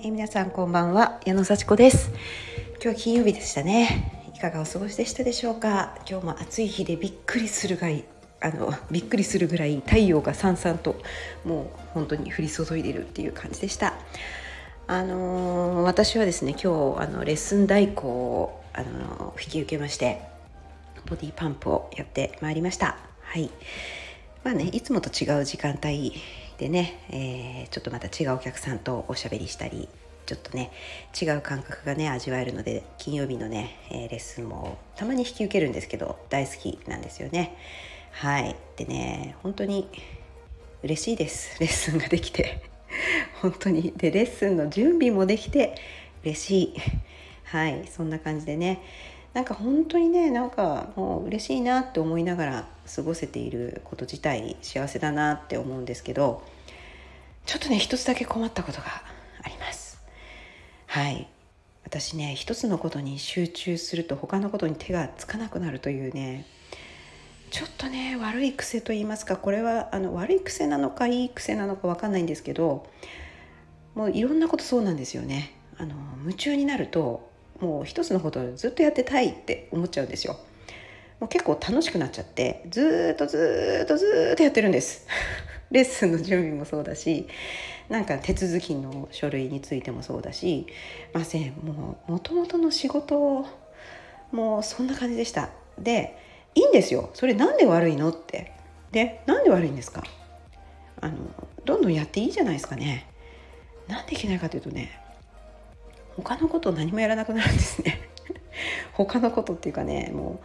[0.00, 2.12] えー、皆さんこんばんは矢野幸子です。
[2.74, 4.30] 今日は金曜日でしたね。
[4.32, 5.98] いかがお過ごしでしたでしょうか？
[6.08, 8.04] 今日も暑い日でびっくりするがい
[8.40, 10.94] あのびっくりするぐらい太陽がさんさんと
[11.44, 13.94] もう本当に降り注いでるっていう感じでした。
[14.86, 20.22] あのー、私はですね今日あのレッスン代行をあのー、引き受けまして
[21.06, 22.98] ボディパンプをやってまいりました。
[23.22, 23.50] はい。
[24.44, 26.12] まあねいつもと違う時間帯
[26.58, 29.88] でね、えー、ちょっとまた違うお客さんとおしゃべりしたり
[30.26, 30.70] ちょっとね
[31.20, 37.56] 違う感覚がね味わえるので金曜日のね、えー、レッスンもたまに引き受けるんですけど大好きなんですよね。
[38.10, 38.56] はい。
[38.76, 39.88] でね本当に
[40.82, 41.58] 嬉しいです。
[41.60, 42.60] レッスンができて。
[43.40, 43.94] 本当に。
[43.96, 45.74] でレッスンの準備もできて
[46.24, 46.74] 嬉しい。
[47.44, 47.86] はい。
[47.88, 48.82] そんな感じでね
[49.38, 56.42] なんか本当にねなんかもう嬉しいなって思いながら過ごせていること自体幸せだなって思うんですけど
[57.46, 58.86] ちょっとね一つだけ困ったことが
[59.44, 60.00] あります。
[60.86, 61.28] はい。
[61.84, 66.44] 私ね一つのことに集中すると他のことに手がつかなくなるというね
[67.52, 72.88] ちょっとね悪い癖と言いますかこれはあの悪い癖なのかいい癖なのか分かんないんですけど
[73.94, 75.54] もういろんなことそうなんですよね。
[75.76, 77.28] あの夢中になると
[77.60, 80.38] もう一つのことをずっとやってたいって思っちゃうんですよ。
[81.20, 85.06] もう結構楽しくなっちゃってずっとずっとずっとやってるんです。
[85.70, 87.26] レッスンの準備もそうだし
[87.88, 90.66] なんか手続きの書類についてもそうだし
[91.12, 93.44] ませんもう元々の仕事
[94.32, 95.50] もうそんな感じでした。
[95.78, 96.16] で
[96.54, 97.10] いいんですよ。
[97.14, 98.52] それなんで悪いのって。
[98.92, 100.02] でなんで悪いんですか？
[101.00, 101.16] あの
[101.64, 103.06] どんどんやっていいじゃないですかね。
[103.88, 105.00] なんでいけないかというとね
[106.22, 108.00] 他のこと何もやらなくなるんですね。
[108.92, 110.40] 他のことっていうかねも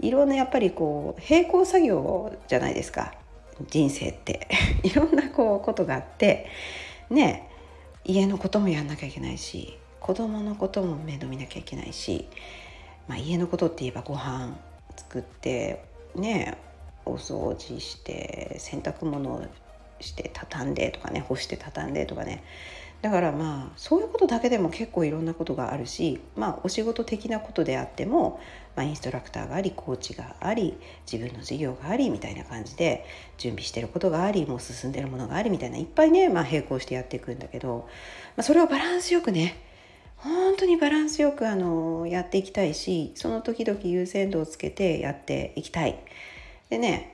[0.00, 3.14] ういろんなやっぱりこう並行作業じゃないですか。
[3.68, 4.48] 人生って。
[4.82, 6.46] いろんなこうことがあって
[7.10, 7.48] ね
[8.04, 12.28] 家のこともやんなきゃいけないし子供のことも面倒見なきゃいけないし、
[13.08, 14.54] まあ、家のことって言えばご飯
[14.96, 15.84] 作って
[16.14, 16.58] ね
[17.06, 19.46] お掃除して洗濯物
[20.04, 22.44] して畳んでとかね干して畳んでとかね
[23.02, 28.40] だからまあそういうことだけでも結構いろんなことがあるしまあお仕事的なことであっても、
[28.76, 30.78] まあ、インストラクターがありコーチがあり
[31.10, 33.04] 自分の授業がありみたいな感じで
[33.36, 37.88] 準備してることがありもう進んでるものがありみたいないっぱいね、まあ、並行してやっていくんだけど、
[38.36, 39.60] まあ、それをバランスよくね
[40.16, 45.98] 本当にバランスよくあのやっていきたいしその時々優先度をつけてやっていきたい。
[46.70, 47.13] でね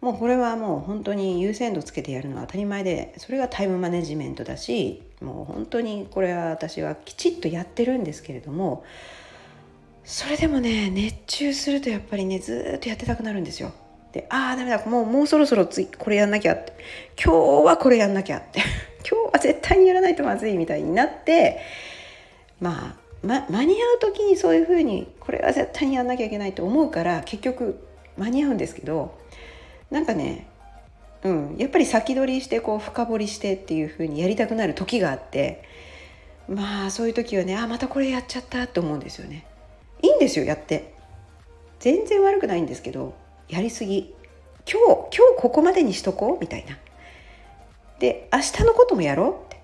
[0.00, 8.84] もうこれはもう本当に優先度つけてやるのは当たり前でそれがタイムマネジメントだしもう本当にこれは私はきちっとやってるんですけれども
[10.04, 13.72] それでもね熱中するとやっぱりねずっとやってたくなるんですよ。
[14.12, 16.72] でああダメだもうもうそろそろ次これやんなきゃって
[17.22, 18.60] 今日はこれやんなきゃって
[19.08, 21.58] 今日は絶対にやらないとまずいみたいになって
[22.60, 27.84] まあ、ま、間に合う時にそういうふうにこれは絶対にやんなきゃいけないと思うから結局
[28.16, 29.18] 間に合うんですけど
[29.90, 30.48] なんかね
[31.24, 35.64] うん、やっぱり先取りしてこう深掘りしてっていう風にやりたくなる時があって
[36.48, 39.44] まあそういう時はねあまたこれやっちゃったって思うんですよね。
[40.02, 40.94] いいんですよやって。
[41.80, 43.14] 全然悪くないんですけど
[43.48, 44.14] やりすぎ。
[44.70, 44.80] 今
[45.10, 46.78] 日今日ここまでにしとこうみたいな。
[47.98, 49.60] で明日のこともやろうって。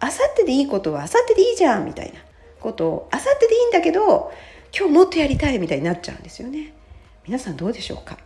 [0.00, 2.20] 明後日でいいことは明後日でいいじゃんみたいな。
[2.60, 4.32] ことを明後日でいいんだけど
[4.74, 6.72] 今日もっとやりたいみたいになっちゃうんですよね。
[7.26, 8.16] 皆さんどうでしょうか？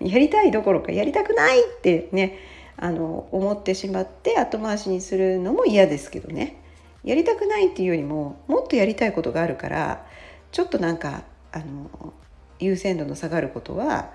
[0.00, 2.38] やりたいどころかやりたくないってね
[2.76, 6.62] あの思ってしまって後回しにするのも嫌ですけどね
[7.04, 10.06] やりたくないっていうよりももっとやりたいことがあるから
[10.52, 12.12] ちょっとなんかあの
[12.58, 14.12] 優先度の下がることは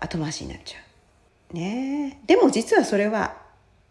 [0.00, 0.78] 後回しになっちゃ
[1.52, 1.54] う。
[1.54, 3.36] ねでも実はそれは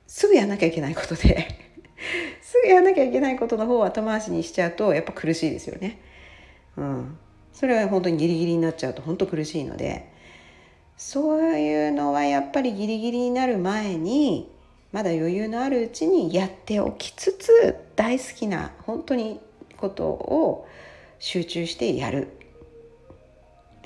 [0.08, 1.48] すぐやんなきゃいけないことで
[2.42, 6.00] すぐやんなきゃいけないことの方を後回しにしちゃうとやっぱ苦しいですよね。
[6.76, 7.18] うん、
[7.54, 10.12] それは本当にギリギリになっちゃうと本当苦しいので
[11.06, 14.50] そういうのはやっぱりギリギリになる前に
[14.94, 19.42] まだ余裕のあるうちにやっておきつつ大好きな本当に
[19.76, 20.66] ことを
[21.20, 22.30] 集中してやる、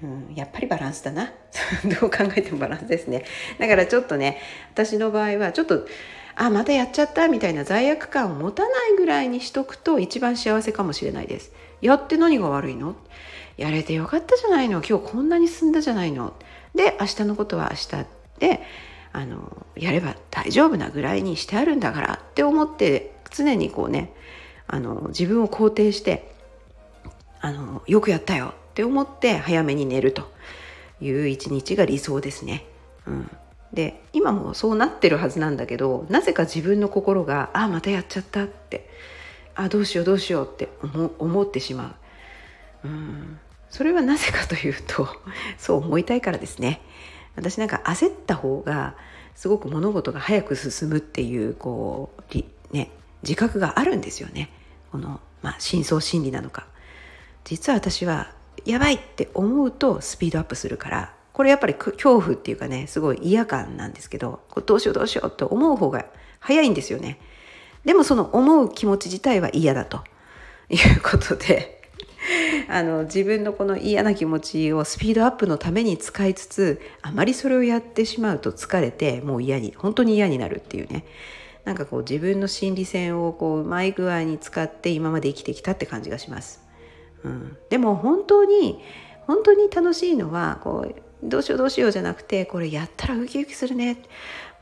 [0.03, 1.31] うん、やっぱりバランスだな。
[1.99, 3.25] どう考えてもバランスですね。
[3.57, 4.39] だからちょっとね
[4.73, 5.87] 私の場合はちょっと
[6.35, 11.51] あまたやっちゃったみたいな罪悪感を持たないぐらいにしとくと一番幸せかもしれないです。
[11.81, 12.95] やって何が悪いの？
[13.57, 14.83] やれてよかったじゃないの。
[14.87, 16.35] 今日こんなに進んだじゃないの。
[16.77, 18.05] で明日のことは明日
[18.39, 18.61] で
[19.11, 24.13] あのやれば大丈夫なぐらいにしてあるんだからって思って常にこうね
[24.67, 26.31] あの自分を肯定して
[27.41, 30.31] あのよくやったよって思って早めに寝ると
[31.01, 32.65] いう一日が理想ですね。
[33.05, 33.31] うん、
[33.73, 38.89] で今もそうなってるはずなんだけどなぜか自分の心が「あまたやっちゃった」って
[39.55, 40.69] あどうしようどうしようって
[41.17, 41.95] 思ってしま
[42.83, 43.39] う、うん、
[43.69, 45.07] それはなぜかというと
[45.57, 46.81] そう思いたいからですね。
[47.35, 48.95] 私なんか焦った方が
[49.35, 52.89] すごく物事が早く進むっていうこうね
[53.21, 54.49] 自覚があるんですよね。
[54.91, 56.65] この、まあ、深層心理なのか。
[57.43, 58.33] 実は私は
[58.65, 66.05] やばいって思うとスピードアップするからこれやっぱり恐怖っていうかねすごい嫌感なんですけどこどうしようどうしようって思う方が
[66.39, 67.19] 早いんですよね。
[67.85, 70.03] でもその思う気持ち自体は嫌だと
[70.69, 71.76] いうことで
[72.69, 81.05] あの自分のこの嫌な気持ちをスピードアップのために使いつつあまりそれをやってしまうと疲れてもう嫌に本当に嫌になるっていうね。
[81.63, 86.63] なんかこう自分の心理戦をこううまい具合に使って今まで生きてきたって感じがします。
[87.25, 88.81] うん、でも本当に
[89.25, 93.97] 本当に楽しいのはこうどうしようどうしようじゃなくてこれやったらウキウキするね。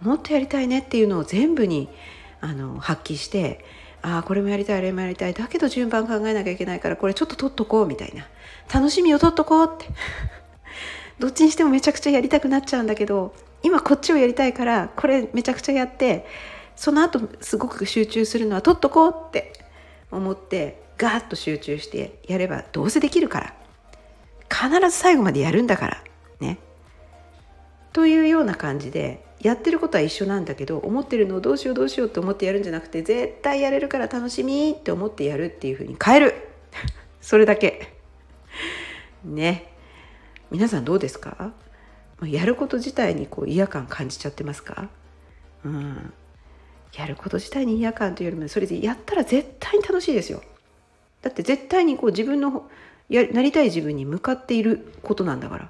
[0.02, 1.90] もっとやりたいねっていうのを全部に
[2.42, 3.64] あの発揮して
[4.06, 5.34] ああこれもやりたいあれもやりたい。
[5.34, 8.28] だけど順番考えなきゃいけないからこれちょっと取っとこうみたいな。
[8.72, 9.88] 楽しみを取っとこうって。
[11.18, 16.28] どっちにしてもめちゃくちゃやりたくなっちゃうんだけど今こっちをやりたいからこれめちゃくちゃやって
[16.76, 19.54] その後すごく集中するのは取っとこうって
[20.12, 23.54] 思ってガーッと集中してやればどうせできるから。
[24.48, 26.04] 必ず最後までやるんだから
[26.40, 26.60] ね。
[27.94, 36.34] というような感じでやってることは一緒なんだけど思ってるのをどうしようどうしようって思ってやるんじゃなくて絶対やれるから楽しみって思ってやるっていうふうに変える。
[37.22, 37.94] それだけ。
[39.24, 39.72] ね。
[40.52, 41.54] 皆さんどうですか？
[42.24, 44.90] やること自体にこう嫌感感じちゃってますか？
[45.64, 46.14] うん。
[46.94, 50.42] やること自体に嫌感というよりもそれでやったら絶対に楽しいですよ。
[51.22, 52.70] だって絶対にこう自分の
[53.10, 55.70] やなりたい自分に向かっていることなんだから。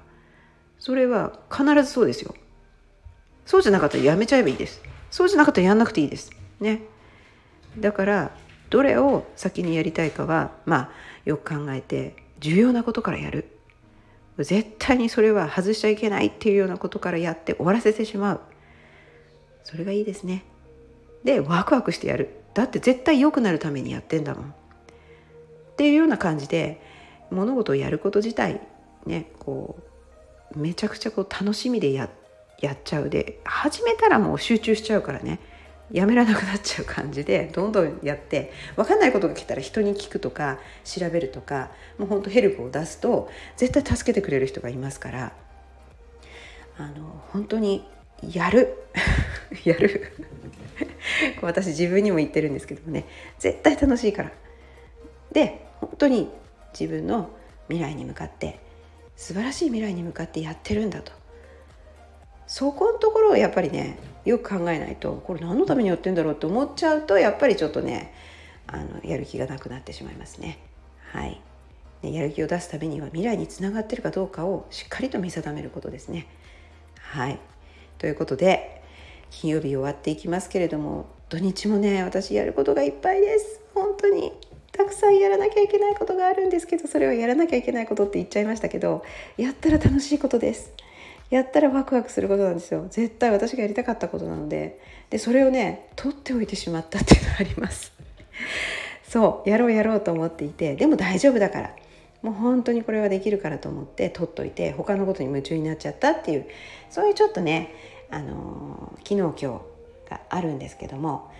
[0.78, 2.34] それは必ずそうですよ。
[3.46, 4.82] そうじゃなかったらやめちゃえばいいです。
[5.10, 6.30] そうじゃなかったらやんなくていいです。
[6.60, 6.82] ね。
[7.78, 8.36] だから
[8.70, 10.90] どれを先にやりたいかはまあ
[11.24, 13.48] よく考えて重要なことからやる。
[14.38, 18.40] 絶対にそれは外しちゃいけないっていうようなことからやって終わらせてしまう。
[19.64, 20.44] それがいいですね。
[21.24, 22.30] でワクワクしてやる。
[22.52, 24.44] だって絶対良くなるためにやってんだもん。
[24.46, 24.52] っ
[25.76, 26.80] ていうような感じで
[27.30, 28.60] 物事をやること自体
[29.06, 29.78] ねこ
[30.54, 32.25] うめちゃくちゃこう楽しみでやって
[32.60, 35.38] やっちゃうで始めたらもう集中しちゃうからね。
[35.92, 45.32] やめらなくなっちゃう感じでどんどんやって分かんないことが来たら人に聞くとか調べるとかもうほんとヘルプを出すと絶対助けてくれる人がいますから。
[46.78, 47.86] あの本当に
[48.22, 48.74] やる。
[49.64, 50.12] やる。
[51.40, 53.04] 私自分にも言ってるんですけどもね。
[53.38, 54.32] 絶対楽しいから。
[55.32, 56.30] で本当に
[56.78, 57.30] 自分の
[57.68, 58.58] 未来に向かって
[59.16, 61.12] 素晴らしい未来に向かってやってるんだと。
[62.46, 68.12] そこのところをやっぱりねよく考えないとこれ何のためにやってんだろうって思っちゃうとやっぱりちょっとね
[68.66, 70.58] あのやる気がなくなってしまいますね。
[71.12, 71.40] はい、
[72.02, 76.26] ねやる気を出すためには未来につながってるかどうかをしっかりと見定めることですね。
[76.98, 77.38] はい
[77.98, 78.82] ということで
[79.30, 84.32] 金曜日終わっていきますけれども土日もね私やることがいっぱいです本当に
[84.72, 89.02] たくさんやらなきゃいけないことがあるんですけどそれはやらなきゃいけないことって言っちゃいましたけど
[89.36, 90.72] やったら楽しいことです
[91.30, 92.86] やったらワクワクすることなんですよ。
[92.90, 94.80] 絶対私がやりたかったことなので。
[95.10, 97.92] でそれをね取っておいてしまったっていうのがあります。
[99.08, 100.76] そうやろうやろうと思っていて。
[100.76, 101.76] でも大丈夫だから。
[102.22, 106.46] もう本当にこれはできるからと思って取っといて他のことに夢中になっちゃったっていう。
[106.90, 107.72] そういうちょっとね
[108.10, 109.46] あの昨日今日
[110.10, 111.30] があるんですけども。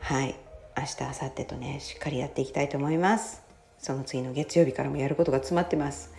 [0.00, 0.34] はい。
[0.76, 3.42] 明日明後日とねしっかりやっていきたいと思います。
[3.78, 6.12] その次の月曜日からもやることが詰まってます。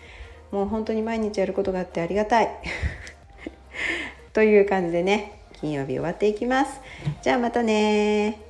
[0.51, 2.49] もう本当に毎日やることがあってありがたい。
[4.33, 6.81] という感じでね金曜日終わっていきます。
[7.21, 8.42] じゃあまたね